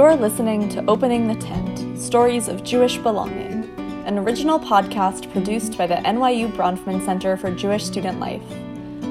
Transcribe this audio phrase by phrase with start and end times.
[0.00, 3.64] You're listening to Opening the Tent Stories of Jewish Belonging,
[4.06, 8.40] an original podcast produced by the NYU Bronfman Center for Jewish Student Life.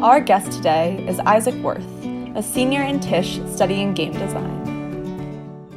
[0.02, 1.86] Our guest today is Isaac Worth,
[2.36, 5.70] a senior in Tisch studying game design.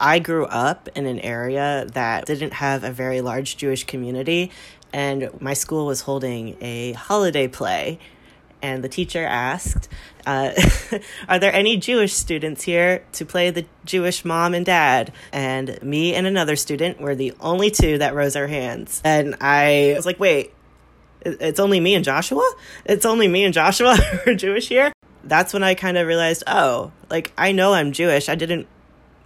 [0.00, 4.50] I grew up in an area that didn't have a very large Jewish community,
[4.92, 8.00] and my school was holding a holiday play.
[8.60, 9.88] And the teacher asked,
[10.26, 10.52] uh,
[11.28, 15.12] Are there any Jewish students here to play the Jewish mom and dad?
[15.32, 19.00] And me and another student were the only two that rose our hands.
[19.04, 20.52] And I was like, Wait,
[21.22, 22.48] it's only me and Joshua?
[22.84, 24.92] It's only me and Joshua who are Jewish here?
[25.24, 28.28] That's when I kind of realized, oh, like I know I'm Jewish.
[28.28, 28.66] I didn't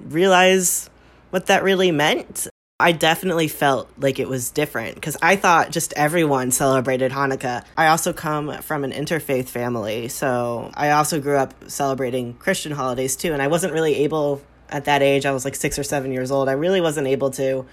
[0.01, 0.91] realize
[1.31, 2.49] what that really meant.
[2.83, 7.65] I definitely felt like it was different because I thought just everyone celebrated Hanukkah.
[7.77, 13.15] I also come from an interfaith family, so I also grew up celebrating Christian holidays
[13.15, 13.33] too.
[13.33, 16.33] And I wasn't really able at that age, I was like six or seven years
[16.33, 17.65] old, I really wasn't able to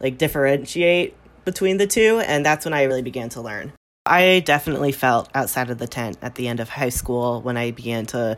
[0.00, 1.14] like differentiate
[1.44, 2.20] between the two.
[2.26, 3.72] And that's when I really began to learn.
[4.04, 7.70] I definitely felt outside of the tent at the end of high school when I
[7.70, 8.36] began to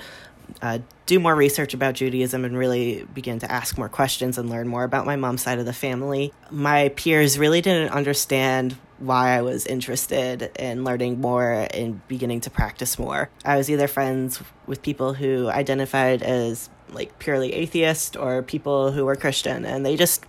[0.62, 4.68] uh, do more research about Judaism and really begin to ask more questions and learn
[4.68, 6.32] more about my mom's side of the family.
[6.50, 12.50] My peers really didn't understand why I was interested in learning more and beginning to
[12.50, 13.30] practice more.
[13.44, 19.04] I was either friends with people who identified as like purely atheist or people who
[19.04, 20.24] were Christian, and they just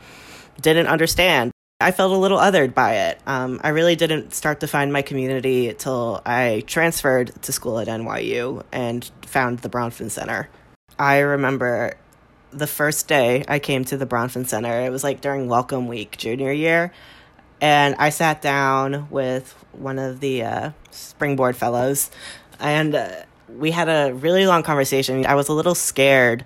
[0.62, 1.52] didn't understand.
[1.82, 3.22] I felt a little othered by it.
[3.26, 7.88] Um, I really didn't start to find my community till I transferred to school at
[7.88, 10.50] NYU and found the Bronfman Center.
[10.98, 11.96] I remember
[12.52, 16.18] the first day I came to the Bronfman Center, it was like during Welcome Week
[16.18, 16.92] junior year,
[17.62, 22.12] and I sat down with one of the uh, Springboard Fellows,
[22.60, 25.26] and uh, we had a really long conversation.
[25.26, 26.44] I was a little scared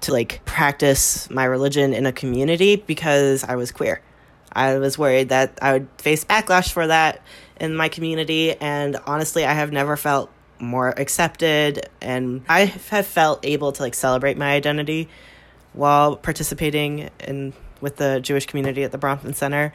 [0.00, 4.00] to like practice my religion in a community because I was queer.
[4.52, 7.22] I was worried that I would face backlash for that
[7.60, 13.40] in my community, and honestly, I have never felt more accepted, and I have felt
[13.44, 15.08] able to like celebrate my identity
[15.72, 19.72] while participating in with the Jewish community at the Bronfman Center.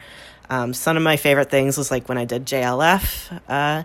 [0.50, 3.40] Um, some of my favorite things was like when I did JLF.
[3.48, 3.82] Uh,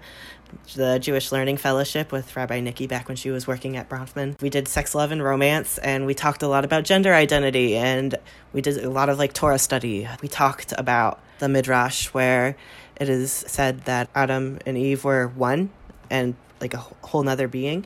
[0.76, 4.40] the Jewish Learning Fellowship with Rabbi Nikki back when she was working at Bronfman.
[4.42, 8.16] We did sex, love, and romance, and we talked a lot about gender identity, and
[8.52, 10.08] we did a lot of like Torah study.
[10.22, 12.56] We talked about the Midrash where
[12.96, 15.70] it is said that Adam and Eve were one
[16.10, 17.86] and like a whole nother being.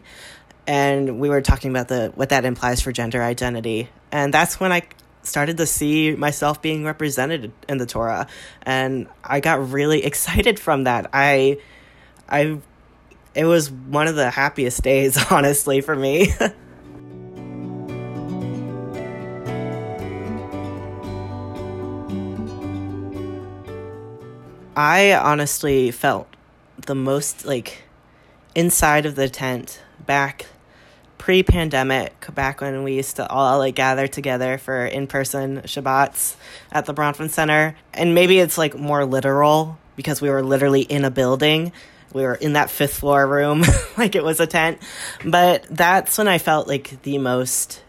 [0.67, 3.89] And we were talking about the what that implies for gender identity.
[4.11, 4.83] And that's when I
[5.23, 8.27] started to see myself being represented in the Torah.
[8.63, 11.09] And I got really excited from that.
[11.13, 11.59] I
[12.29, 12.59] I
[13.33, 16.33] it was one of the happiest days, honestly, for me.
[24.75, 26.27] I honestly felt
[26.85, 27.83] the most like
[28.53, 30.45] inside of the tent back
[31.17, 36.35] pre-pandemic back when we used to all like gather together for in-person shabbats
[36.71, 41.03] at the bronfman center and maybe it's like more literal because we were literally in
[41.03, 41.71] a building
[42.13, 43.63] we were in that fifth floor room
[43.97, 44.79] like it was a tent.
[45.25, 47.83] But that's when I felt like the most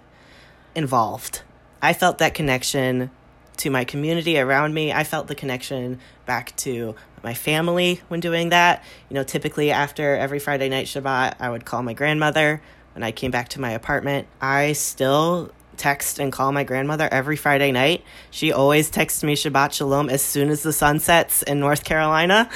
[0.74, 1.42] involved.
[1.80, 3.10] I felt that connection
[3.58, 4.92] to my community around me.
[4.92, 8.84] I felt the connection back to my family when doing that.
[9.08, 12.62] You know, typically after every Friday night Shabbat, I would call my grandmother
[12.94, 14.28] when I came back to my apartment.
[14.40, 18.04] I still text and call my grandmother every Friday night.
[18.30, 22.50] She always texts me Shabbat Shalom as soon as the sun sets in North Carolina.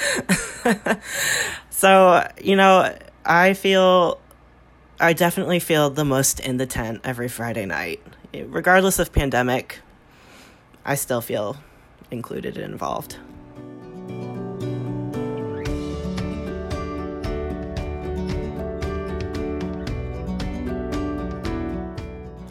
[1.71, 2.94] so, you know,
[3.25, 4.21] I feel,
[5.00, 8.03] I definitely feel the most in the tent every Friday night.
[8.34, 9.81] Regardless of pandemic,
[10.84, 11.56] I still feel
[12.10, 13.16] included and involved.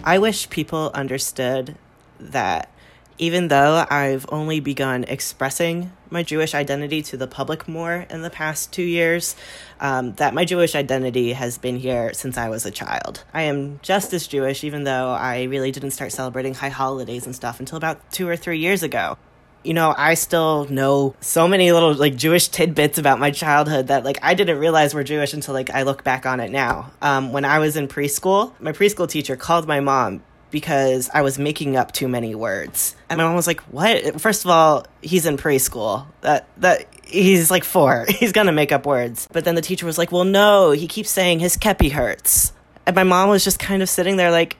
[0.04, 1.76] I wish people understood
[2.20, 2.72] that
[3.20, 8.32] even though I've only begun expressing my Jewish identity to the public more in the
[8.32, 9.36] past two years,
[9.80, 13.24] um, that my Jewish identity has been here since I was a child.
[13.32, 17.36] I am just as Jewish, even though I really didn't start celebrating high holidays and
[17.36, 19.20] stuff until about two or three years ago
[19.64, 24.04] you know, I still know so many little like Jewish tidbits about my childhood that
[24.04, 26.92] like I didn't realize were Jewish until like I look back on it now.
[27.02, 31.40] Um, when I was in preschool, my preschool teacher called my mom because I was
[31.40, 32.96] making up too many words.
[33.10, 34.20] And my mom was like, "What?
[34.20, 36.06] First of all, he's in preschool.
[36.22, 38.06] That that he's like 4.
[38.10, 40.88] He's going to make up words." But then the teacher was like, "Well, no, he
[40.88, 42.54] keeps saying his kepi hurts."
[42.86, 44.58] And my mom was just kind of sitting there like,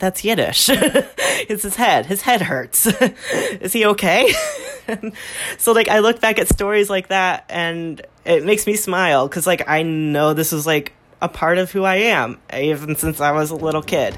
[0.00, 0.68] that's Yiddish.
[0.72, 2.06] it's his head.
[2.06, 2.86] His head hurts.
[3.60, 4.32] Is he okay?
[5.58, 9.46] so like I look back at stories like that and it makes me smile because
[9.46, 13.32] like I know this is like a part of who I am, even since I
[13.32, 14.16] was a little kid.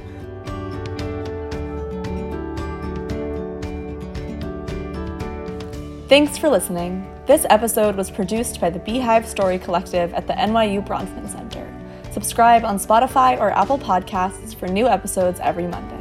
[6.08, 7.08] Thanks for listening.
[7.26, 11.71] This episode was produced by the Beehive Story Collective at the NYU Bronfman Center.
[12.12, 15.91] Subscribe on Spotify or Apple Podcasts for new episodes every Monday.